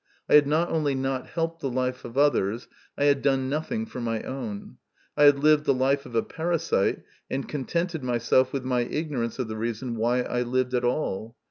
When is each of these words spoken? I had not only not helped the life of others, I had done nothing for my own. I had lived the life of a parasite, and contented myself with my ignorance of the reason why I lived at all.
I 0.27 0.33
had 0.33 0.47
not 0.47 0.71
only 0.71 0.95
not 0.95 1.27
helped 1.27 1.59
the 1.59 1.69
life 1.69 2.03
of 2.05 2.17
others, 2.17 2.67
I 2.97 3.03
had 3.03 3.21
done 3.21 3.49
nothing 3.49 3.85
for 3.85 4.01
my 4.01 4.23
own. 4.23 4.77
I 5.15 5.25
had 5.25 5.37
lived 5.43 5.65
the 5.65 5.75
life 5.75 6.07
of 6.07 6.15
a 6.15 6.23
parasite, 6.23 7.03
and 7.29 7.47
contented 7.47 8.03
myself 8.03 8.51
with 8.51 8.63
my 8.63 8.79
ignorance 8.81 9.37
of 9.37 9.47
the 9.47 9.57
reason 9.57 9.95
why 9.95 10.21
I 10.21 10.41
lived 10.41 10.73
at 10.73 10.83
all. 10.83 11.37